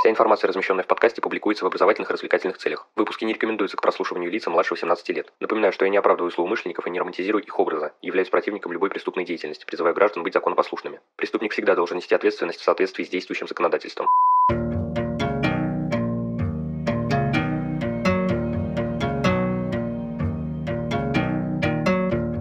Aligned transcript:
Вся 0.00 0.08
информация, 0.08 0.48
размещенная 0.48 0.82
в 0.82 0.86
подкасте, 0.86 1.20
публикуется 1.20 1.62
в 1.62 1.66
образовательных 1.66 2.08
и 2.08 2.14
развлекательных 2.14 2.56
целях. 2.56 2.88
Выпуски 2.96 3.26
не 3.26 3.34
рекомендуются 3.34 3.76
к 3.76 3.82
прослушиванию 3.82 4.30
лица 4.30 4.48
младше 4.48 4.72
18 4.72 5.10
лет. 5.10 5.30
Напоминаю, 5.40 5.74
что 5.74 5.84
я 5.84 5.90
не 5.90 5.98
оправдываю 5.98 6.30
злоумышленников 6.30 6.86
и 6.86 6.90
не 6.90 6.98
романтизирую 6.98 7.44
их 7.44 7.58
образа, 7.58 7.92
являюсь 8.00 8.30
противником 8.30 8.72
любой 8.72 8.88
преступной 8.88 9.26
деятельности, 9.26 9.66
призываю 9.66 9.94
граждан 9.94 10.22
быть 10.22 10.32
законопослушными. 10.32 11.00
Преступник 11.16 11.52
всегда 11.52 11.74
должен 11.74 11.98
нести 11.98 12.14
ответственность 12.14 12.60
в 12.60 12.64
соответствии 12.64 13.04
с 13.04 13.10
действующим 13.10 13.46
законодательством. 13.46 14.08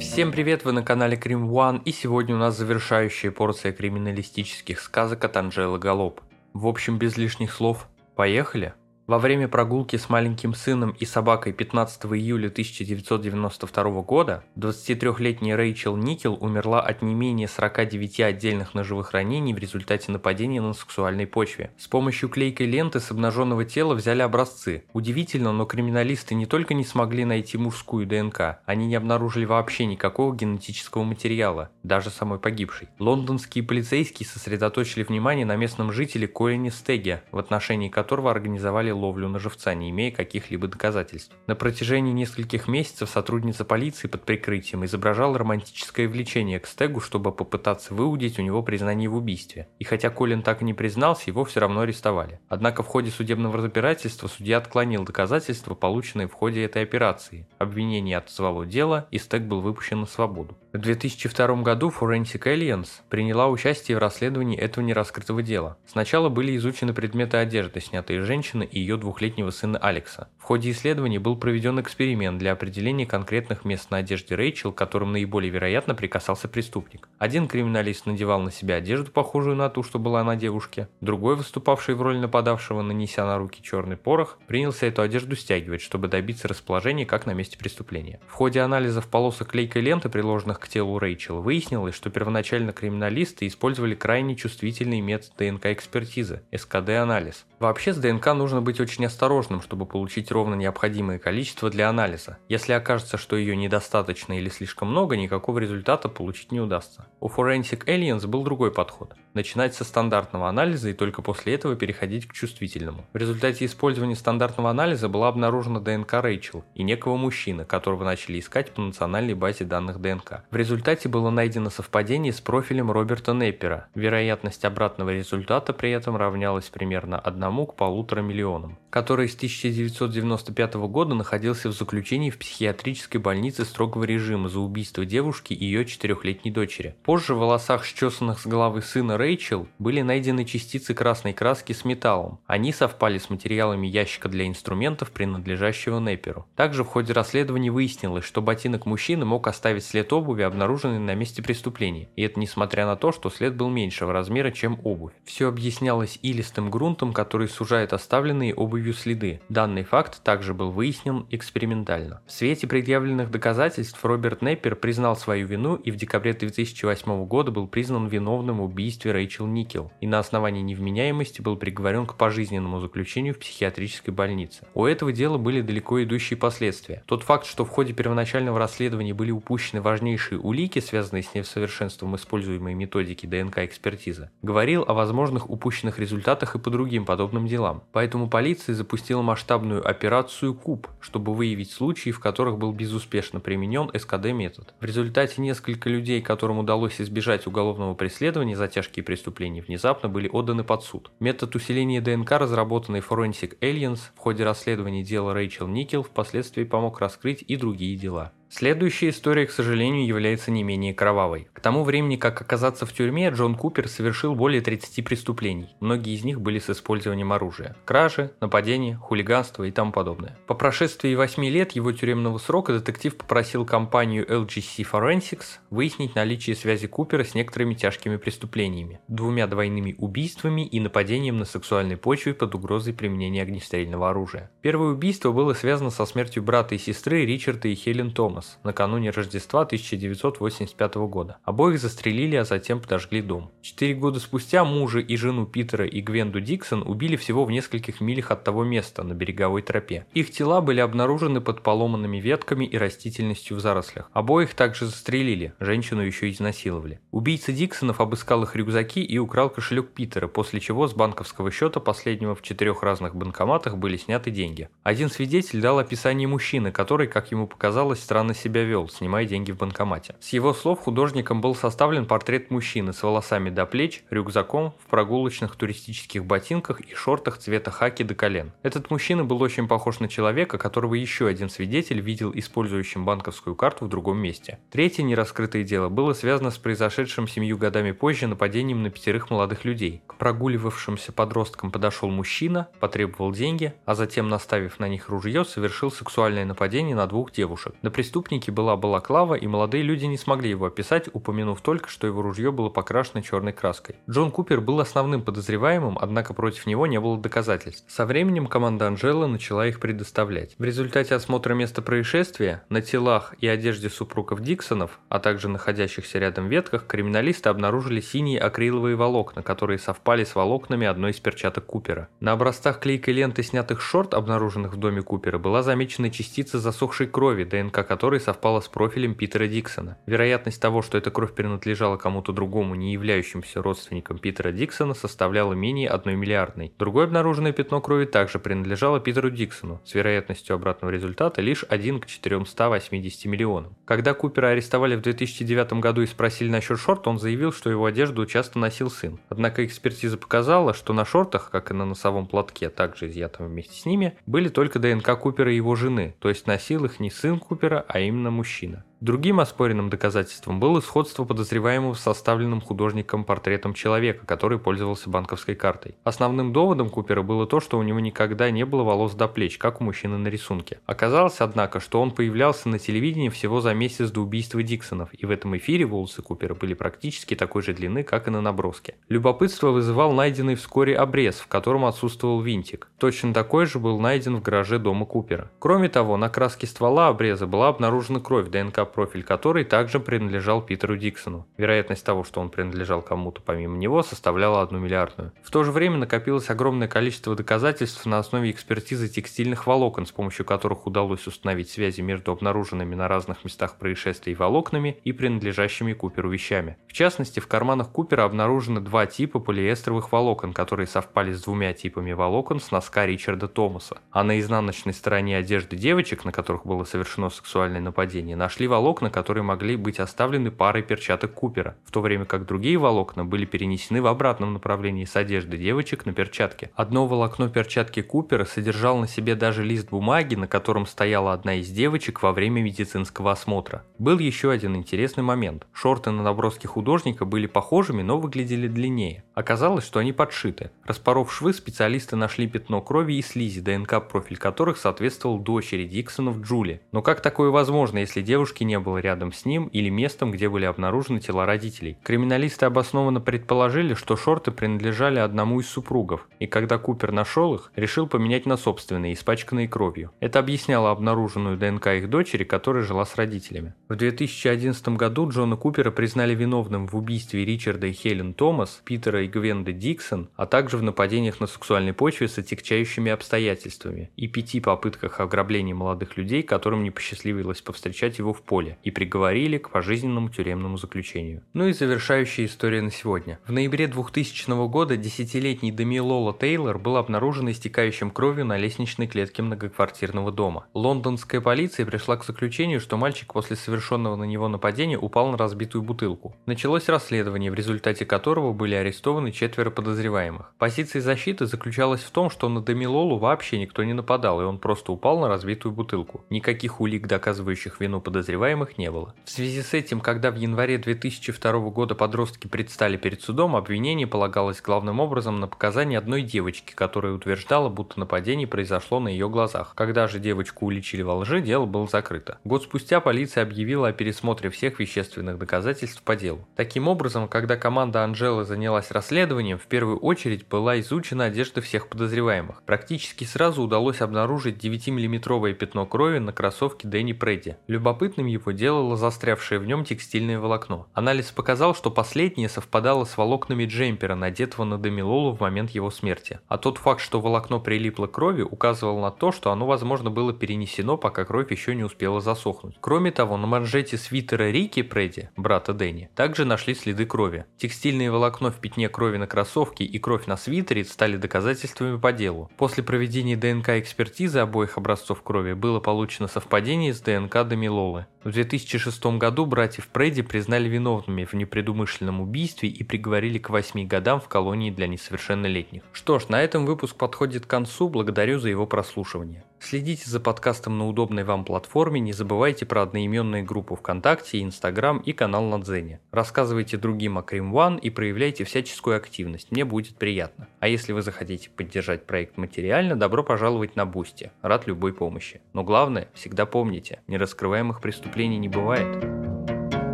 Всем 0.00 0.32
привет, 0.32 0.64
вы 0.64 0.72
на 0.72 0.82
канале 0.82 1.16
Крим 1.16 1.48
One, 1.48 1.82
и 1.84 1.92
сегодня 1.92 2.34
у 2.34 2.38
нас 2.38 2.56
завершающая 2.56 3.30
порция 3.30 3.72
криминалистических 3.72 4.80
сказок 4.80 5.24
от 5.24 5.36
Анжелы 5.36 5.78
Галоп. 5.78 6.20
В 6.54 6.68
общем, 6.68 6.98
без 6.98 7.16
лишних 7.16 7.52
слов, 7.52 7.88
поехали! 8.14 8.74
Во 9.06 9.18
время 9.18 9.48
прогулки 9.48 9.96
с 9.96 10.08
маленьким 10.08 10.54
сыном 10.54 10.92
и 10.98 11.04
собакой 11.04 11.52
15 11.52 12.06
июля 12.06 12.48
1992 12.48 14.00
года 14.00 14.44
23-летняя 14.56 15.56
Рэйчел 15.56 15.94
Никел 15.94 16.38
умерла 16.40 16.80
от 16.80 17.02
не 17.02 17.12
менее 17.12 17.46
49 17.46 18.20
отдельных 18.20 18.72
ножевых 18.72 19.12
ранений 19.12 19.52
в 19.52 19.58
результате 19.58 20.10
нападения 20.10 20.62
на 20.62 20.72
сексуальной 20.72 21.26
почве. 21.26 21.70
С 21.76 21.86
помощью 21.86 22.30
клейкой 22.30 22.64
ленты 22.64 22.98
с 22.98 23.10
обнаженного 23.10 23.66
тела 23.66 23.92
взяли 23.92 24.22
образцы. 24.22 24.84
Удивительно, 24.94 25.52
но 25.52 25.66
криминалисты 25.66 26.34
не 26.34 26.46
только 26.46 26.72
не 26.72 26.84
смогли 26.84 27.26
найти 27.26 27.58
мужскую 27.58 28.06
ДНК, 28.06 28.60
они 28.64 28.86
не 28.86 28.94
обнаружили 28.94 29.44
вообще 29.44 29.84
никакого 29.84 30.34
генетического 30.34 31.02
материала, 31.02 31.70
даже 31.82 32.08
самой 32.08 32.38
погибшей. 32.38 32.88
Лондонские 32.98 33.64
полицейские 33.64 34.26
сосредоточили 34.26 35.02
внимание 35.02 35.44
на 35.44 35.56
местном 35.56 35.92
жителе 35.92 36.26
Колине 36.26 36.70
Стеге, 36.70 37.22
в 37.32 37.38
отношении 37.38 37.90
которого 37.90 38.30
организовали 38.30 38.93
ловлю 38.94 39.28
на 39.28 39.38
живца, 39.38 39.74
не 39.74 39.90
имея 39.90 40.10
каких-либо 40.10 40.68
доказательств. 40.68 41.36
На 41.46 41.54
протяжении 41.54 42.12
нескольких 42.12 42.68
месяцев 42.68 43.10
сотрудница 43.10 43.64
полиции 43.64 44.08
под 44.08 44.22
прикрытием 44.22 44.84
изображала 44.84 45.38
романтическое 45.38 46.08
влечение 46.08 46.60
к 46.60 46.66
Стегу, 46.66 47.00
чтобы 47.00 47.32
попытаться 47.32 47.94
выудить 47.94 48.38
у 48.38 48.42
него 48.42 48.62
признание 48.62 49.08
в 49.08 49.16
убийстве. 49.16 49.68
И 49.78 49.84
хотя 49.84 50.10
Колин 50.10 50.42
так 50.42 50.62
и 50.62 50.64
не 50.64 50.74
признался, 50.74 51.24
его 51.26 51.44
все 51.44 51.60
равно 51.60 51.80
арестовали. 51.80 52.40
Однако 52.48 52.82
в 52.82 52.86
ходе 52.86 53.10
судебного 53.10 53.58
разбирательства 53.58 54.28
судья 54.28 54.58
отклонил 54.58 55.04
доказательства, 55.04 55.74
полученные 55.74 56.28
в 56.28 56.32
ходе 56.32 56.64
этой 56.64 56.82
операции. 56.82 57.46
Обвинение 57.58 58.18
отозвало 58.18 58.66
дело, 58.66 59.08
и 59.10 59.18
Стег 59.18 59.42
был 59.42 59.60
выпущен 59.60 60.00
на 60.00 60.06
свободу. 60.06 60.56
В 60.74 60.78
2002 60.78 61.62
году 61.62 61.88
Forensic 61.96 62.52
Aliens 62.52 62.88
приняла 63.08 63.46
участие 63.46 63.96
в 63.96 64.00
расследовании 64.00 64.58
этого 64.58 64.84
нераскрытого 64.84 65.40
дела. 65.40 65.78
Сначала 65.86 66.28
были 66.28 66.56
изучены 66.56 66.92
предметы 66.92 67.36
одежды, 67.36 67.78
снятые 67.78 68.22
женщины 68.22 68.64
и 68.64 68.80
ее 68.80 68.96
двухлетнего 68.96 69.50
сына 69.50 69.78
Алекса. 69.78 70.30
В 70.36 70.42
ходе 70.42 70.72
исследований 70.72 71.18
был 71.18 71.36
проведен 71.36 71.80
эксперимент 71.80 72.38
для 72.38 72.50
определения 72.50 73.06
конкретных 73.06 73.64
мест 73.64 73.92
на 73.92 73.98
одежде 73.98 74.34
Рэйчел, 74.34 74.72
к 74.72 74.76
которым 74.76 75.12
наиболее 75.12 75.52
вероятно 75.52 75.94
прикасался 75.94 76.48
преступник. 76.48 77.08
Один 77.20 77.46
криминалист 77.46 78.06
надевал 78.06 78.40
на 78.40 78.50
себя 78.50 78.74
одежду, 78.74 79.12
похожую 79.12 79.54
на 79.54 79.68
ту, 79.68 79.84
что 79.84 80.00
была 80.00 80.24
на 80.24 80.34
девушке. 80.34 80.88
Другой, 81.00 81.36
выступавший 81.36 81.94
в 81.94 82.02
роли 82.02 82.18
нападавшего, 82.18 82.82
нанеся 82.82 83.24
на 83.24 83.38
руки 83.38 83.62
черный 83.62 83.96
порох, 83.96 84.40
принялся 84.48 84.86
эту 84.86 85.02
одежду 85.02 85.36
стягивать, 85.36 85.82
чтобы 85.82 86.08
добиться 86.08 86.48
расположения 86.48 87.06
как 87.06 87.26
на 87.26 87.30
месте 87.30 87.56
преступления. 87.56 88.18
В 88.26 88.32
ходе 88.32 88.60
анализов 88.60 89.06
полосок 89.06 89.52
клейкой 89.52 89.82
ленты, 89.82 90.08
приложенных 90.08 90.63
к 90.64 90.68
телу 90.68 90.98
Рэйчел, 90.98 91.42
выяснилось, 91.42 91.94
что 91.94 92.08
первоначально 92.08 92.72
криминалисты 92.72 93.46
использовали 93.46 93.94
крайне 93.94 94.34
чувствительный 94.34 95.02
метод 95.02 95.32
ДНК-экспертизы– 95.36 96.42
СКД-анализ. 96.56 97.44
Вообще 97.60 97.92
с 97.92 97.98
ДНК 97.98 98.28
нужно 98.34 98.62
быть 98.62 98.80
очень 98.80 99.04
осторожным, 99.04 99.60
чтобы 99.60 99.84
получить 99.84 100.30
ровно 100.30 100.54
необходимое 100.54 101.18
количество 101.18 101.70
для 101.70 101.88
анализа. 101.88 102.38
Если 102.48 102.72
окажется, 102.72 103.18
что 103.18 103.36
ее 103.36 103.56
недостаточно 103.56 104.38
или 104.38 104.48
слишком 104.48 104.88
много, 104.90 105.16
никакого 105.16 105.58
результата 105.58 106.08
получить 106.08 106.50
не 106.50 106.60
удастся. 106.60 107.06
У 107.20 107.28
Forensic 107.28 107.84
Aliens 107.86 108.26
был 108.26 108.42
другой 108.42 108.72
подход. 108.72 109.14
Начинать 109.34 109.74
со 109.74 109.84
стандартного 109.84 110.48
анализа 110.48 110.90
и 110.90 110.94
только 110.94 111.20
после 111.22 111.54
этого 111.54 111.76
переходить 111.76 112.26
к 112.26 112.32
чувствительному. 112.32 113.04
В 113.12 113.16
результате 113.16 113.66
использования 113.66 114.16
стандартного 114.16 114.70
анализа 114.70 115.08
была 115.08 115.28
обнаружена 115.28 115.80
ДНК 115.80 116.14
Рэйчел 116.14 116.64
и 116.74 116.82
некого 116.82 117.16
мужчины, 117.16 117.64
которого 117.64 118.04
начали 118.04 118.38
искать 118.38 118.72
по 118.72 118.80
национальной 118.80 119.34
базе 119.34 119.64
данных 119.64 120.00
ДНК. 120.00 120.44
В 120.54 120.56
результате 120.56 121.08
было 121.08 121.30
найдено 121.30 121.68
совпадение 121.68 122.32
с 122.32 122.40
профилем 122.40 122.92
Роберта 122.92 123.32
Неппера. 123.32 123.88
Вероятность 123.96 124.64
обратного 124.64 125.10
результата 125.10 125.72
при 125.72 125.90
этом 125.90 126.16
равнялась 126.16 126.66
примерно 126.66 127.18
1 127.18 127.34
одному 127.34 127.66
к 127.66 127.74
полутора 127.74 128.20
миллионам, 128.20 128.78
который 128.90 129.28
с 129.28 129.34
1995 129.34 130.74
года 130.74 131.16
находился 131.16 131.68
в 131.68 131.72
заключении 131.72 132.30
в 132.30 132.38
психиатрической 132.38 133.20
больнице 133.20 133.64
строгого 133.64 134.04
режима 134.04 134.48
за 134.48 134.60
убийство 134.60 135.04
девушки 135.04 135.52
и 135.52 135.64
ее 135.64 135.84
четырехлетней 135.84 136.52
дочери. 136.52 136.94
Позже 137.02 137.34
в 137.34 137.38
волосах, 137.38 137.84
счесанных 137.84 138.38
с 138.38 138.46
головы 138.46 138.82
сына 138.82 139.18
Рэйчел, 139.18 139.66
были 139.80 140.02
найдены 140.02 140.44
частицы 140.44 140.94
красной 140.94 141.32
краски 141.32 141.72
с 141.72 141.84
металлом. 141.84 142.38
Они 142.46 142.72
совпали 142.72 143.18
с 143.18 143.28
материалами 143.28 143.88
ящика 143.88 144.28
для 144.28 144.46
инструментов, 144.46 145.10
принадлежащего 145.10 145.98
Неперу. 145.98 146.46
Также 146.54 146.84
в 146.84 146.86
ходе 146.86 147.12
расследования 147.12 147.72
выяснилось, 147.72 148.24
что 148.24 148.40
ботинок 148.40 148.86
мужчины 148.86 149.24
мог 149.24 149.48
оставить 149.48 149.84
след 149.84 150.12
обуви, 150.12 150.43
обнаруженный 150.46 150.98
на 150.98 151.14
месте 151.14 151.42
преступления. 151.42 152.08
И 152.16 152.22
это 152.22 152.38
несмотря 152.40 152.86
на 152.86 152.96
то, 152.96 153.12
что 153.12 153.30
след 153.30 153.56
был 153.56 153.70
меньшего 153.70 154.12
размера, 154.12 154.50
чем 154.50 154.78
обувь. 154.84 155.12
Все 155.24 155.48
объяснялось 155.48 156.18
илистым 156.22 156.70
грунтом, 156.70 157.12
который 157.12 157.48
сужает 157.48 157.92
оставленные 157.92 158.54
обувью 158.54 158.94
следы. 158.94 159.40
Данный 159.48 159.84
факт 159.84 160.22
также 160.22 160.54
был 160.54 160.70
выяснен 160.70 161.26
экспериментально. 161.30 162.22
В 162.26 162.32
свете 162.32 162.66
предъявленных 162.66 163.30
доказательств 163.30 164.04
Роберт 164.04 164.42
Неппер 164.42 164.76
признал 164.76 165.16
свою 165.16 165.46
вину 165.46 165.76
и 165.76 165.90
в 165.90 165.96
декабре 165.96 166.32
2008 166.32 167.24
года 167.26 167.50
был 167.50 167.66
признан 167.66 168.08
виновным 168.08 168.58
в 168.58 168.64
убийстве 168.64 169.12
Рэйчел 169.12 169.46
Никел 169.46 169.92
и 170.00 170.06
на 170.06 170.18
основании 170.18 170.62
невменяемости 170.62 171.40
был 171.40 171.56
приговорен 171.56 172.06
к 172.06 172.16
пожизненному 172.16 172.80
заключению 172.80 173.34
в 173.34 173.38
психиатрической 173.38 174.12
больнице. 174.12 174.66
У 174.74 174.84
этого 174.84 175.12
дела 175.12 175.38
были 175.38 175.60
далеко 175.60 176.02
идущие 176.02 176.36
последствия. 176.36 177.02
Тот 177.06 177.22
факт, 177.22 177.46
что 177.46 177.64
в 177.64 177.68
ходе 177.68 177.92
первоначального 177.92 178.58
расследования 178.58 179.14
были 179.14 179.30
упущены 179.30 179.80
важнейшие 179.80 180.23
улики, 180.32 180.78
связанные 180.78 181.22
с 181.22 181.34
несовершенством 181.34 182.16
используемой 182.16 182.74
методики 182.74 183.26
ДНК-экспертизы, 183.26 184.30
говорил 184.42 184.84
о 184.86 184.94
возможных 184.94 185.50
упущенных 185.50 185.98
результатах 185.98 186.54
и 186.54 186.58
по 186.58 186.70
другим 186.70 187.04
подобным 187.04 187.46
делам. 187.46 187.84
Поэтому 187.92 188.28
полиция 188.28 188.74
запустила 188.74 189.22
масштабную 189.22 189.86
операцию 189.86 190.54
КУП, 190.54 190.88
чтобы 191.00 191.34
выявить 191.34 191.70
случаи, 191.70 192.10
в 192.10 192.20
которых 192.20 192.58
был 192.58 192.72
безуспешно 192.72 193.40
применен 193.40 193.90
СКД-метод. 193.94 194.74
В 194.80 194.84
результате 194.84 195.40
несколько 195.40 195.88
людей, 195.88 196.22
которым 196.22 196.58
удалось 196.58 197.00
избежать 197.00 197.46
уголовного 197.46 197.94
преследования 197.94 198.56
за 198.56 198.68
тяжкие 198.68 199.04
преступления, 199.04 199.62
внезапно 199.62 200.08
были 200.08 200.28
отданы 200.28 200.64
под 200.64 200.82
суд. 200.82 201.10
Метод 201.20 201.54
усиления 201.54 202.00
ДНК, 202.00 202.32
разработанный 202.32 203.00
Forensic 203.00 203.58
Aliens 203.60 204.00
в 204.14 204.18
ходе 204.18 204.44
расследования 204.44 205.02
дела 205.02 205.34
Рэйчел 205.34 205.68
Никел, 205.68 206.02
впоследствии 206.02 206.64
помог 206.64 207.00
раскрыть 207.00 207.44
и 207.46 207.56
другие 207.56 207.96
дела. 207.96 208.32
Следующая 208.56 209.08
история, 209.08 209.46
к 209.46 209.50
сожалению, 209.50 210.06
является 210.06 210.52
не 210.52 210.62
менее 210.62 210.94
кровавой. 210.94 211.48
К 211.54 211.58
тому 211.58 211.82
времени, 211.82 212.14
как 212.14 212.40
оказаться 212.40 212.86
в 212.86 212.92
тюрьме, 212.92 213.28
Джон 213.30 213.56
Купер 213.56 213.88
совершил 213.88 214.36
более 214.36 214.60
30 214.60 215.04
преступлений. 215.04 215.74
Многие 215.80 216.14
из 216.14 216.22
них 216.22 216.40
были 216.40 216.60
с 216.60 216.70
использованием 216.70 217.32
оружия. 217.32 217.74
Кражи, 217.84 218.30
нападения, 218.40 218.94
хулиганство 218.94 219.64
и 219.64 219.72
тому 219.72 219.90
подобное. 219.90 220.38
По 220.46 220.54
прошествии 220.54 221.16
8 221.16 221.44
лет 221.46 221.72
его 221.72 221.90
тюремного 221.90 222.38
срока 222.38 222.72
детектив 222.72 223.16
попросил 223.16 223.66
компанию 223.66 224.24
LGC 224.24 224.86
Forensics 224.88 225.58
выяснить 225.70 226.14
наличие 226.14 226.54
связи 226.54 226.86
Купера 226.86 227.24
с 227.24 227.34
некоторыми 227.34 227.74
тяжкими 227.74 228.18
преступлениями. 228.18 229.00
Двумя 229.08 229.48
двойными 229.48 229.96
убийствами 229.98 230.64
и 230.64 230.78
нападением 230.78 231.38
на 231.38 231.44
сексуальной 231.44 231.96
почве 231.96 232.34
под 232.34 232.54
угрозой 232.54 232.94
применения 232.94 233.42
огнестрельного 233.42 234.10
оружия. 234.10 234.52
Первое 234.62 234.92
убийство 234.92 235.32
было 235.32 235.54
связано 235.54 235.90
со 235.90 236.06
смертью 236.06 236.44
брата 236.44 236.76
и 236.76 236.78
сестры 236.78 237.26
Ричарда 237.26 237.66
и 237.66 237.74
Хелен 237.74 238.12
Томас 238.12 238.43
Томас 238.44 238.58
накануне 238.64 239.10
Рождества 239.10 239.62
1985 239.62 240.94
года. 240.94 241.36
Обоих 241.44 241.78
застрелили, 241.78 242.36
а 242.36 242.44
затем 242.44 242.80
подожгли 242.80 243.20
дом. 243.20 243.50
Четыре 243.62 243.94
года 243.94 244.20
спустя 244.20 244.64
мужа 244.64 245.00
и 245.00 245.16
жену 245.16 245.46
Питера 245.46 245.86
и 245.86 246.00
Гвенду 246.00 246.40
Диксон 246.40 246.82
убили 246.82 247.16
всего 247.16 247.44
в 247.44 247.50
нескольких 247.50 248.00
милях 248.00 248.30
от 248.30 248.42
того 248.44 248.64
места, 248.64 249.02
на 249.02 249.12
береговой 249.12 249.62
тропе. 249.62 250.06
Их 250.14 250.30
тела 250.30 250.60
были 250.60 250.80
обнаружены 250.80 251.40
под 251.40 251.62
поломанными 251.62 252.18
ветками 252.18 252.64
и 252.64 252.78
растительностью 252.78 253.56
в 253.56 253.60
зарослях. 253.60 254.10
Обоих 254.12 254.54
также 254.54 254.86
застрелили, 254.86 255.52
женщину 255.60 256.02
еще 256.02 256.30
изнасиловали. 256.30 257.00
Убийца 257.10 257.52
Диксонов 257.52 258.00
обыскал 258.00 258.42
их 258.44 258.56
рюкзаки 258.56 259.02
и 259.02 259.18
украл 259.18 259.50
кошелек 259.50 259.90
Питера, 259.90 260.26
после 260.26 260.60
чего 260.60 260.88
с 260.88 260.94
банковского 260.94 261.50
счета 261.50 261.80
последнего 261.80 262.34
в 262.34 262.42
четырех 262.42 262.82
разных 262.82 263.14
банкоматах 263.14 263.76
были 263.76 263.98
сняты 263.98 264.30
деньги. 264.30 264.68
Один 264.82 265.10
свидетель 265.10 265.60
дал 265.60 265.78
описание 265.78 266.26
мужчины, 266.26 266.72
который, 266.72 267.06
как 267.06 267.30
ему 267.30 267.46
показалось, 267.46 268.02
странно 268.02 268.23
странно 268.24 268.34
себя 268.34 268.64
вел, 268.64 268.88
снимая 268.88 269.26
деньги 269.26 269.52
в 269.52 269.58
банкомате. 269.58 270.14
С 270.20 270.30
его 270.30 270.54
слов 270.54 270.80
художником 270.80 271.42
был 271.42 271.54
составлен 271.54 272.06
портрет 272.06 272.50
мужчины 272.50 272.94
с 272.94 273.02
волосами 273.02 273.50
до 273.50 273.66
плеч, 273.66 274.02
рюкзаком, 274.08 274.72
в 274.82 274.88
прогулочных 274.88 275.56
туристических 275.56 276.24
ботинках 276.24 276.80
и 276.80 276.94
шортах 276.94 277.36
цвета 277.36 277.70
хаки 277.70 278.02
до 278.02 278.14
колен. 278.14 278.52
Этот 278.62 278.90
мужчина 278.90 279.24
был 279.24 279.42
очень 279.42 279.68
похож 279.68 280.00
на 280.00 280.08
человека, 280.08 280.56
которого 280.56 280.94
еще 280.94 281.26
один 281.26 281.50
свидетель 281.50 282.00
видел 282.00 282.32
использующим 282.34 283.04
банковскую 283.04 283.56
карту 283.56 283.84
в 283.84 283.88
другом 283.88 284.18
месте. 284.18 284.58
Третье 284.70 285.02
нераскрытое 285.02 285.62
дело 285.62 285.90
было 285.90 286.14
связано 286.14 286.50
с 286.50 286.56
произошедшим 286.56 287.28
семью 287.28 287.58
годами 287.58 287.92
позже 287.92 288.26
нападением 288.26 288.82
на 288.82 288.90
пятерых 288.90 289.30
молодых 289.30 289.66
людей. 289.66 290.02
К 290.06 290.14
прогуливавшимся 290.14 291.12
подросткам 291.12 291.70
подошел 291.70 292.08
мужчина, 292.08 292.68
потребовал 292.80 293.32
деньги, 293.32 293.74
а 293.84 293.94
затем, 293.94 294.30
наставив 294.30 294.78
на 294.78 294.88
них 294.88 295.10
ружье, 295.10 295.44
совершил 295.44 295.90
сексуальное 295.90 296.46
нападение 296.46 296.96
на 296.96 297.06
двух 297.06 297.32
девушек. 297.32 297.74
На 297.82 297.90
преступнике 298.14 298.52
была 298.52 298.76
балаклава, 298.76 299.34
и 299.34 299.48
молодые 299.48 299.82
люди 299.82 300.04
не 300.04 300.16
смогли 300.16 300.50
его 300.50 300.66
описать, 300.66 301.08
упомянув 301.12 301.60
только, 301.60 301.88
что 301.88 302.06
его 302.06 302.22
ружье 302.22 302.52
было 302.52 302.68
покрашено 302.68 303.22
черной 303.22 303.52
краской. 303.52 303.96
Джон 304.08 304.30
Купер 304.30 304.60
был 304.60 304.78
основным 304.78 305.22
подозреваемым, 305.22 305.98
однако 306.00 306.32
против 306.32 306.66
него 306.66 306.86
не 306.86 307.00
было 307.00 307.18
доказательств. 307.18 307.84
Со 307.90 308.06
временем 308.06 308.46
команда 308.46 308.86
Анжела 308.86 309.26
начала 309.26 309.66
их 309.66 309.80
предоставлять. 309.80 310.54
В 310.58 310.62
результате 310.62 311.16
осмотра 311.16 311.54
места 311.54 311.82
происшествия 311.82 312.62
на 312.68 312.82
телах 312.82 313.34
и 313.40 313.48
одежде 313.48 313.90
супругов 313.90 314.42
Диксонов, 314.42 315.00
а 315.08 315.18
также 315.18 315.48
находящихся 315.48 316.20
рядом 316.20 316.46
ветках, 316.46 316.86
криминалисты 316.86 317.48
обнаружили 317.48 318.00
синие 318.00 318.38
акриловые 318.38 318.94
волокна, 318.94 319.42
которые 319.42 319.80
совпали 319.80 320.22
с 320.22 320.36
волокнами 320.36 320.86
одной 320.86 321.10
из 321.10 321.18
перчаток 321.18 321.66
Купера. 321.66 322.08
На 322.20 322.30
образцах 322.30 322.78
клейкой 322.78 323.14
ленты 323.14 323.42
снятых 323.42 323.80
шорт, 323.80 324.14
обнаруженных 324.14 324.74
в 324.74 324.76
доме 324.76 325.02
Купера, 325.02 325.38
была 325.38 325.64
замечена 325.64 326.10
частица 326.10 326.60
засохшей 326.60 327.08
крови, 327.08 327.42
ДНК 327.42 327.84
которой 327.84 328.03
совпала 328.20 328.60
с 328.60 328.68
профилем 328.68 329.14
Питера 329.14 329.46
Диксона. 329.46 329.98
Вероятность 330.06 330.60
того, 330.60 330.82
что 330.82 330.98
эта 330.98 331.10
кровь 331.10 331.34
принадлежала 331.34 331.96
кому-то 331.96 332.32
другому, 332.32 332.74
не 332.74 332.92
являющимся 332.92 333.62
родственником 333.62 334.18
Питера 334.18 334.52
Диксона, 334.52 334.94
составляла 334.94 335.54
менее 335.54 335.88
1 335.88 336.18
миллиардной. 336.18 336.72
Другое 336.78 337.06
обнаруженное 337.06 337.52
пятно 337.52 337.80
крови 337.80 338.04
также 338.04 338.38
принадлежало 338.38 339.00
Питеру 339.00 339.30
Диксону, 339.30 339.80
с 339.84 339.94
вероятностью 339.94 340.54
обратного 340.54 340.90
результата 340.90 341.40
лишь 341.40 341.64
1 341.68 342.00
к 342.00 342.06
480 342.06 343.24
миллионам. 343.26 343.76
Когда 343.84 344.14
Купера 344.14 344.48
арестовали 344.48 344.96
в 344.96 345.02
2009 345.02 345.74
году 345.74 346.02
и 346.02 346.06
спросили 346.06 346.50
насчет 346.50 346.78
шорт, 346.78 347.06
он 347.06 347.18
заявил, 347.18 347.52
что 347.52 347.70
его 347.70 347.86
одежду 347.86 348.26
часто 348.26 348.58
носил 348.58 348.90
сын. 348.90 349.18
Однако 349.28 349.64
экспертиза 349.64 350.16
показала, 350.16 350.74
что 350.74 350.92
на 350.92 351.04
шортах, 351.04 351.50
как 351.50 351.70
и 351.70 351.74
на 351.74 351.84
носовом 351.84 352.26
платке, 352.26 352.68
также 352.68 353.08
изъятом 353.08 353.46
вместе 353.46 353.74
с 353.74 353.86
ними, 353.86 354.16
были 354.26 354.48
только 354.48 354.78
ДНК 354.78 355.18
Купера 355.18 355.52
и 355.52 355.56
его 355.56 355.74
жены, 355.76 356.14
то 356.18 356.28
есть 356.28 356.46
носил 356.46 356.84
их 356.84 357.00
не 357.00 357.10
сын 357.10 357.38
Купера, 357.38 357.84
а 357.94 358.00
именно 358.00 358.32
мужчина. 358.32 358.84
Другим 359.04 359.38
оспоренным 359.38 359.90
доказательством 359.90 360.60
было 360.60 360.80
сходство 360.80 361.24
подозреваемого 361.24 361.92
с 361.92 362.00
составленным 362.00 362.62
художником 362.62 363.24
портретом 363.24 363.74
человека, 363.74 364.24
который 364.24 364.58
пользовался 364.58 365.10
банковской 365.10 365.54
картой. 365.54 365.94
Основным 366.04 366.54
доводом 366.54 366.88
Купера 366.88 367.20
было 367.20 367.46
то, 367.46 367.60
что 367.60 367.78
у 367.78 367.82
него 367.82 368.00
никогда 368.00 368.50
не 368.50 368.64
было 368.64 368.82
волос 368.82 369.12
до 369.12 369.28
плеч, 369.28 369.58
как 369.58 369.82
у 369.82 369.84
мужчины 369.84 370.16
на 370.16 370.28
рисунке. 370.28 370.78
Оказалось, 370.86 371.36
однако, 371.40 371.80
что 371.80 372.00
он 372.00 372.12
появлялся 372.12 372.70
на 372.70 372.78
телевидении 372.78 373.28
всего 373.28 373.60
за 373.60 373.74
месяц 373.74 374.10
до 374.10 374.22
убийства 374.22 374.62
Диксонов, 374.62 375.10
и 375.12 375.26
в 375.26 375.30
этом 375.30 375.54
эфире 375.58 375.84
волосы 375.84 376.22
Купера 376.22 376.54
были 376.54 376.72
практически 376.72 377.36
такой 377.36 377.60
же 377.60 377.74
длины, 377.74 378.04
как 378.04 378.26
и 378.28 378.30
на 378.30 378.40
наброске. 378.40 378.94
Любопытство 379.10 379.68
вызывал 379.68 380.12
найденный 380.12 380.54
вскоре 380.54 380.96
обрез, 380.96 381.40
в 381.40 381.46
котором 381.48 381.84
отсутствовал 381.84 382.40
винтик. 382.40 382.88
Точно 382.98 383.34
такой 383.34 383.66
же 383.66 383.78
был 383.78 384.00
найден 384.00 384.36
в 384.36 384.42
гараже 384.42 384.78
дома 384.78 385.04
Купера. 385.04 385.50
Кроме 385.58 385.90
того, 385.90 386.16
на 386.16 386.30
краске 386.30 386.66
ствола 386.66 387.08
обреза 387.08 387.46
была 387.46 387.68
обнаружена 387.68 388.20
кровь 388.20 388.48
ДНК 388.48 388.93
профиль 388.94 389.24
которой 389.24 389.64
также 389.64 390.00
принадлежал 390.00 390.62
Питеру 390.62 390.96
Диксону. 390.96 391.46
Вероятность 391.56 392.04
того, 392.04 392.24
что 392.24 392.40
он 392.40 392.48
принадлежал 392.48 393.02
кому-то 393.02 393.42
помимо 393.42 393.76
него, 393.76 394.02
составляла 394.02 394.62
одну 394.62 394.78
миллиардную. 394.78 395.32
В 395.42 395.50
то 395.50 395.64
же 395.64 395.72
время 395.72 395.98
накопилось 395.98 396.48
огромное 396.48 396.88
количество 396.88 397.34
доказательств 397.34 398.06
на 398.06 398.18
основе 398.18 398.50
экспертизы 398.50 399.08
текстильных 399.08 399.66
волокон, 399.66 400.06
с 400.06 400.12
помощью 400.12 400.44
которых 400.44 400.86
удалось 400.86 401.26
установить 401.26 401.70
связи 401.70 402.00
между 402.00 402.32
обнаруженными 402.32 402.94
на 402.94 403.08
разных 403.08 403.44
местах 403.44 403.76
происшествий 403.76 404.34
волокнами 404.34 404.98
и 405.04 405.12
принадлежащими 405.12 405.92
Куперу 405.92 406.30
вещами. 406.30 406.76
В 406.88 406.92
частности, 406.92 407.40
в 407.40 407.48
карманах 407.48 407.90
Купера 407.90 408.24
обнаружены 408.24 408.80
два 408.80 409.06
типа 409.06 409.40
полиэстровых 409.40 410.12
волокон, 410.12 410.52
которые 410.52 410.86
совпали 410.86 411.32
с 411.32 411.42
двумя 411.42 411.72
типами 411.72 412.12
волокон 412.12 412.60
с 412.60 412.70
носка 412.70 413.06
Ричарда 413.06 413.48
Томаса. 413.48 413.98
А 414.10 414.22
на 414.22 414.38
изнаночной 414.38 414.94
стороне 414.94 415.36
одежды 415.36 415.76
девочек, 415.76 416.24
на 416.24 416.32
которых 416.32 416.64
было 416.64 416.84
совершено 416.84 417.30
сексуальное 417.30 417.80
нападение, 417.80 418.36
нашли 418.36 418.66
волокна 418.74 419.08
которые 419.08 419.44
могли 419.44 419.76
быть 419.76 420.00
оставлены 420.00 420.50
парой 420.50 420.82
перчаток 420.82 421.32
Купера, 421.32 421.76
в 421.84 421.92
то 421.92 422.00
время 422.00 422.24
как 422.24 422.44
другие 422.44 422.76
волокна 422.76 423.24
были 423.24 423.44
перенесены 423.44 424.02
в 424.02 424.08
обратном 424.08 424.52
направлении 424.52 425.04
с 425.04 425.14
одежды 425.14 425.56
девочек 425.56 426.06
на 426.06 426.12
перчатки. 426.12 426.70
Одно 426.74 427.06
волокно 427.06 427.48
перчатки 427.48 428.02
Купера 428.02 428.44
содержало 428.44 429.02
на 429.02 429.06
себе 429.06 429.36
даже 429.36 429.62
лист 429.62 429.90
бумаги, 429.90 430.34
на 430.34 430.48
котором 430.48 430.86
стояла 430.86 431.32
одна 431.32 431.54
из 431.54 431.70
девочек 431.70 432.20
во 432.20 432.32
время 432.32 432.62
медицинского 432.62 433.30
осмотра. 433.30 433.84
Был 433.98 434.18
еще 434.18 434.50
один 434.50 434.74
интересный 434.74 435.22
момент. 435.22 435.68
Шорты 435.72 436.10
на 436.10 436.24
наброске 436.24 436.66
художника 436.66 437.24
были 437.24 437.46
похожими, 437.46 438.02
но 438.02 438.18
выглядели 438.18 438.66
длиннее. 438.66 439.22
Оказалось, 439.34 439.84
что 439.84 440.00
они 440.00 440.12
подшиты. 440.12 440.72
Распоров 440.84 441.32
швы, 441.32 441.54
специалисты 441.54 442.16
нашли 442.16 442.48
пятно 442.48 442.82
крови 442.82 443.14
и 443.14 443.22
слизи, 443.22 443.60
ДНК 443.60 444.08
профиль 444.08 444.36
которых 444.36 444.78
соответствовал 444.78 445.38
дочери 445.38 445.84
Диксонов 445.84 446.40
Джули. 446.40 446.80
Но 446.90 447.02
как 447.02 447.20
такое 447.20 447.50
возможно, 447.50 447.98
если 447.98 448.20
девушки 448.20 448.63
не 448.64 448.78
было 448.78 448.98
рядом 448.98 449.32
с 449.32 449.44
ним 449.44 449.66
или 449.68 449.88
местом, 449.88 450.30
где 450.30 450.48
были 450.48 450.64
обнаружены 450.64 451.20
тела 451.20 451.46
родителей. 451.46 451.98
Криминалисты 452.02 452.66
обоснованно 452.66 453.20
предположили, 453.20 453.94
что 453.94 454.16
шорты 454.16 454.50
принадлежали 454.50 455.18
одному 455.18 455.60
из 455.60 455.68
супругов, 455.68 456.28
и 456.38 456.46
когда 456.46 456.78
Купер 456.78 457.12
нашел 457.12 457.54
их, 457.54 457.70
решил 457.76 458.06
поменять 458.06 458.46
на 458.46 458.56
собственные, 458.56 459.14
испачканные 459.14 459.68
кровью. 459.68 460.10
Это 460.20 460.38
объясняло 460.38 460.90
обнаруженную 460.90 461.56
ДНК 461.56 461.88
их 461.88 462.10
дочери, 462.10 462.44
которая 462.44 462.82
жила 462.82 463.04
с 463.04 463.16
родителями. 463.16 463.74
В 463.88 463.96
2011 463.96 464.88
году 464.90 465.28
Джона 465.28 465.56
Купера 465.56 465.90
признали 465.90 466.34
виновным 466.34 466.86
в 466.86 466.96
убийстве 466.96 467.44
Ричарда 467.44 467.88
и 467.88 467.92
Хелен 467.92 468.34
Томас, 468.34 468.80
Питера 468.84 469.22
и 469.22 469.28
Гвенды 469.28 469.72
Диксон, 469.72 470.28
а 470.36 470.46
также 470.46 470.76
в 470.76 470.82
нападениях 470.82 471.40
на 471.40 471.46
сексуальной 471.46 471.92
почве 471.92 472.28
с 472.28 472.38
отягчающими 472.38 473.12
обстоятельствами 473.12 474.10
и 474.16 474.28
пяти 474.28 474.60
попытках 474.60 475.20
ограбления 475.20 475.74
молодых 475.74 476.16
людей, 476.16 476.42
которым 476.42 476.82
не 476.82 476.90
посчастливилось 476.90 477.60
повстречать 477.60 478.18
его 478.18 478.32
в 478.32 478.42
поле 478.42 478.53
школе 478.54 478.78
и 478.84 478.92
приговорили 478.92 479.58
к 479.58 479.70
пожизненному 479.70 480.28
тюремному 480.28 480.76
заключению. 480.76 481.42
Ну 481.54 481.66
и 481.66 481.72
завершающая 481.72 482.46
история 482.46 482.82
на 482.82 482.92
сегодня. 482.92 483.40
В 483.48 483.52
ноябре 483.52 483.88
2000 483.88 484.68
года 484.68 484.96
десятилетний 484.96 485.72
Демилола 485.72 486.32
Тейлор 486.32 486.78
был 486.78 486.96
обнаружен 486.96 487.50
истекающим 487.50 488.12
кровью 488.12 488.44
на 488.44 488.56
лестничной 488.56 489.08
клетке 489.08 489.42
многоквартирного 489.42 490.30
дома. 490.30 490.66
Лондонская 490.72 491.40
полиция 491.40 491.84
пришла 491.84 492.16
к 492.16 492.24
заключению, 492.24 492.78
что 492.78 492.96
мальчик 492.96 493.32
после 493.32 493.56
совершенного 493.56 494.14
на 494.14 494.24
него 494.24 494.46
нападения 494.46 494.98
упал 494.98 495.32
на 495.32 495.36
разбитую 495.36 495.82
бутылку. 495.82 496.36
Началось 496.46 496.88
расследование, 496.88 497.50
в 497.50 497.54
результате 497.54 498.06
которого 498.06 498.52
были 498.52 498.76
арестованы 498.76 499.32
четверо 499.32 499.70
подозреваемых. 499.70 500.52
Позиция 500.58 501.02
защиты 501.02 501.46
заключалась 501.46 502.02
в 502.02 502.10
том, 502.12 502.30
что 502.30 502.48
на 502.48 502.60
Демилолу 502.60 503.18
вообще 503.18 503.58
никто 503.58 503.82
не 503.82 503.94
нападал, 503.94 504.40
и 504.40 504.44
он 504.44 504.58
просто 504.58 504.92
упал 504.92 505.18
на 505.18 505.28
разбитую 505.28 505.72
бутылку. 505.72 506.24
Никаких 506.30 506.80
улик, 506.80 507.08
доказывающих 507.08 507.80
вину 507.80 508.00
подозреваемых, 508.00 508.43
подозреваемых 508.44 508.78
не 508.78 508.90
было. 508.90 509.14
В 509.24 509.30
связи 509.30 509.62
с 509.62 509.72
этим, 509.72 510.00
когда 510.00 510.30
в 510.30 510.36
январе 510.36 510.76
2002 510.78 511.70
года 511.70 511.94
подростки 511.94 512.46
предстали 512.46 512.96
перед 512.96 513.22
судом, 513.22 513.56
обвинение 513.56 514.06
полагалось 514.06 514.60
главным 514.60 515.00
образом 515.00 515.40
на 515.40 515.48
показания 515.48 515.98
одной 515.98 516.22
девочки, 516.22 516.72
которая 516.74 517.14
утверждала, 517.14 517.68
будто 517.68 517.98
нападение 517.98 518.46
произошло 518.46 519.00
на 519.00 519.08
ее 519.08 519.28
глазах. 519.28 519.72
Когда 519.74 520.06
же 520.08 520.18
девочку 520.18 520.66
уличили 520.66 521.02
во 521.02 521.14
лжи, 521.16 521.40
дело 521.40 521.64
было 521.64 521.86
закрыто. 521.86 522.38
Год 522.44 522.64
спустя 522.64 523.00
полиция 523.00 523.42
объявила 523.42 523.88
о 523.88 523.92
пересмотре 523.92 524.50
всех 524.50 524.78
вещественных 524.78 525.38
доказательств 525.38 526.02
по 526.02 526.16
делу. 526.16 526.46
Таким 526.54 526.88
образом, 526.88 527.28
когда 527.28 527.56
команда 527.56 528.04
Анжелы 528.04 528.44
занялась 528.44 528.90
расследованием, 528.90 529.58
в 529.58 529.66
первую 529.66 529.98
очередь 529.98 530.46
была 530.48 530.78
изучена 530.80 531.24
одежда 531.24 531.62
всех 531.62 531.88
подозреваемых. 531.88 532.62
Практически 532.66 533.24
сразу 533.24 533.62
удалось 533.62 534.02
обнаружить 534.02 534.62
9-миллиметровое 534.62 535.54
пятно 535.54 535.86
крови 535.86 536.18
на 536.18 536.32
кроссовке 536.32 536.86
Дэнни 536.86 537.14
Предди. 537.14 537.56
Любопытным 537.68 538.26
его 538.34 538.52
делало 538.52 538.96
застрявшее 538.96 539.58
в 539.58 539.66
нем 539.66 539.84
текстильное 539.84 540.38
волокно. 540.38 540.86
Анализ 540.92 541.30
показал, 541.30 541.74
что 541.74 541.90
последнее 541.90 542.48
совпадало 542.48 543.04
с 543.04 543.16
волокнами 543.16 543.64
джемпера, 543.64 544.14
надетого 544.14 544.64
на 544.64 544.78
Демилолу 544.78 545.34
в 545.34 545.40
момент 545.40 545.70
его 545.70 545.90
смерти. 545.90 546.40
А 546.48 546.58
тот 546.58 546.78
факт, 546.78 547.00
что 547.00 547.20
волокно 547.20 547.60
прилипло 547.60 548.06
к 548.06 548.12
крови, 548.12 548.42
указывал 548.42 549.00
на 549.00 549.10
то, 549.10 549.32
что 549.32 549.50
оно, 549.50 549.66
возможно, 549.66 550.10
было 550.10 550.32
перенесено, 550.32 550.96
пока 550.96 551.24
кровь 551.24 551.50
еще 551.50 551.74
не 551.74 551.84
успела 551.84 552.20
засохнуть. 552.20 552.76
Кроме 552.80 553.10
того, 553.10 553.36
на 553.36 553.46
манжете 553.46 553.96
свитера 553.96 554.50
Рики 554.50 554.82
Предди, 554.82 555.28
брата 555.36 555.72
Дэнни, 555.72 556.10
также 556.14 556.44
нашли 556.44 556.74
следы 556.74 557.06
крови. 557.06 557.46
Текстильное 557.56 558.10
волокно 558.10 558.50
в 558.50 558.56
пятне 558.56 558.88
крови 558.88 559.16
на 559.16 559.26
кроссовке 559.26 559.84
и 559.84 559.98
кровь 559.98 560.26
на 560.26 560.36
свитере 560.36 560.84
стали 560.84 561.16
доказательствами 561.16 561.98
по 561.98 562.12
делу. 562.12 562.50
После 562.56 562.82
проведения 562.82 563.36
ДНК-экспертизы 563.36 564.38
обоих 564.38 564.76
образцов 564.76 565.22
крови 565.22 565.54
было 565.54 565.80
получено 565.80 566.28
совпадение 566.28 566.92
с 566.92 567.00
ДНК 567.00 567.46
Дамилолы. 567.46 568.06
В 568.24 568.32
2006 568.32 569.04
году 569.18 569.44
братьев 569.44 569.88
Предди 569.88 570.22
признали 570.22 570.66
виновными 570.66 571.24
в 571.24 571.34
непредумышленном 571.34 572.22
убийстве 572.22 572.70
и 572.70 572.82
приговорили 572.82 573.36
к 573.38 573.50
8 573.50 573.86
годам 573.86 574.18
в 574.18 574.28
колонии 574.28 574.70
для 574.70 574.86
несовершеннолетних. 574.86 575.82
Что 575.92 576.18
ж, 576.18 576.30
на 576.30 576.42
этом 576.42 576.64
выпуск 576.64 576.96
подходит 576.96 577.44
к 577.44 577.50
концу, 577.50 577.90
благодарю 577.90 578.38
за 578.38 578.48
его 578.48 578.66
прослушивание. 578.66 579.44
Следите 579.64 580.10
за 580.10 580.20
подкастом 580.20 580.76
на 580.76 580.86
удобной 580.86 581.24
вам 581.24 581.46
платформе, 581.46 581.98
не 581.98 582.12
забывайте 582.12 582.66
про 582.66 582.82
одноименные 582.82 583.42
группы 583.42 583.74
ВКонтакте, 583.74 584.42
Инстаграм 584.42 584.98
и 584.98 585.14
канал 585.14 585.44
на 585.44 585.58
Дзене. 585.58 586.00
Рассказывайте 586.10 586.76
другим 586.76 587.16
о 587.16 587.22
Crime 587.22 587.56
One 587.56 587.80
и 587.80 587.88
проявляйте 587.88 588.44
всяческую 588.44 588.98
активность, 588.98 589.50
мне 589.50 589.64
будет 589.64 589.96
приятно. 589.96 590.48
А 590.60 590.68
если 590.68 590.92
вы 590.92 591.00
захотите 591.00 591.48
поддержать 591.48 592.04
проект 592.04 592.36
материально, 592.36 592.94
добро 592.94 593.24
пожаловать 593.24 593.74
на 593.74 593.86
Boosty, 593.86 594.32
рад 594.42 594.66
любой 594.66 594.92
помощи. 594.92 595.40
Но 595.54 595.64
главное, 595.64 596.08
всегда 596.12 596.44
помните, 596.44 597.00
нераскрываемых 597.06 597.80
преступлений 597.80 598.36
не 598.36 598.50
бывает. 598.50 599.02